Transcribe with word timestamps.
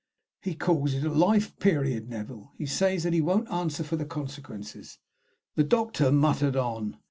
"He 0.41 0.55
calls 0.55 0.95
it 0.95 1.03
'a 1.03 1.11
life 1.13 1.59
period,' 1.59 2.09
Neville. 2.09 2.53
He 2.57 2.65
says 2.65 3.03
that 3.03 3.13
he 3.13 3.21
won't 3.21 3.51
answer 3.51 3.83
for 3.83 3.97
the 3.97 4.05
consequences." 4.07 4.97
The 5.53 5.63
doctor 5.63 6.11
muttered 6.11 6.55
on. 6.55 6.97